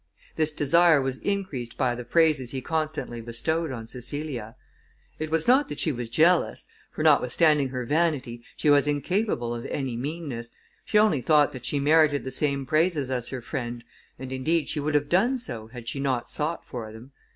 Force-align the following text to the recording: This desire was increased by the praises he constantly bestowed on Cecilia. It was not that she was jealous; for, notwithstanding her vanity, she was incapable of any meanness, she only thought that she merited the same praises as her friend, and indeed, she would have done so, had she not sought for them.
This 0.35 0.51
desire 0.51 0.99
was 0.99 1.17
increased 1.17 1.77
by 1.77 1.93
the 1.93 2.03
praises 2.03 2.49
he 2.49 2.59
constantly 2.59 3.21
bestowed 3.21 3.71
on 3.71 3.85
Cecilia. 3.85 4.55
It 5.19 5.29
was 5.29 5.47
not 5.47 5.69
that 5.69 5.79
she 5.79 5.91
was 5.91 6.09
jealous; 6.09 6.65
for, 6.91 7.03
notwithstanding 7.03 7.69
her 7.69 7.85
vanity, 7.85 8.41
she 8.57 8.67
was 8.67 8.87
incapable 8.87 9.53
of 9.53 9.67
any 9.67 9.95
meanness, 9.95 10.49
she 10.85 10.97
only 10.97 11.21
thought 11.21 11.51
that 11.51 11.65
she 11.67 11.79
merited 11.79 12.23
the 12.23 12.31
same 12.31 12.65
praises 12.65 13.11
as 13.11 13.27
her 13.27 13.41
friend, 13.43 13.83
and 14.17 14.31
indeed, 14.31 14.69
she 14.69 14.79
would 14.79 14.95
have 14.95 15.07
done 15.07 15.37
so, 15.37 15.67
had 15.67 15.87
she 15.87 15.99
not 15.99 16.27
sought 16.27 16.65
for 16.65 16.91
them. 16.91 17.11